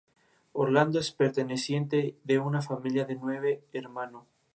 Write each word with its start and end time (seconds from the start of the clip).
Orlando 0.53 0.97
es 0.97 1.11
perteneciente 1.11 2.17
de 2.23 2.39
una 2.39 2.63
familia 2.63 3.05
de 3.05 3.17
nueve 3.17 3.61
hermano. 3.71 4.25